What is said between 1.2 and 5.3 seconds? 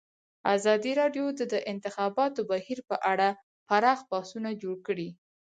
د د انتخاباتو بهیر په اړه پراخ بحثونه جوړ کړي.